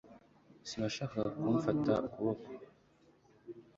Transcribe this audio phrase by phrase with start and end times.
[0.67, 2.49] Sinashakaga kumfata ukuboko